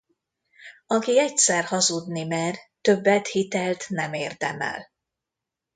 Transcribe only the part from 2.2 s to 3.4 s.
mer, többet